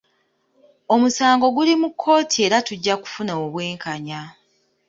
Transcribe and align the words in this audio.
Omusango 0.93 1.45
guli 1.55 1.73
mu 1.81 1.89
kkooti 1.91 2.37
era 2.45 2.57
tujja 2.67 2.93
kufuna 3.01 3.33
obwenkanya. 3.43 4.21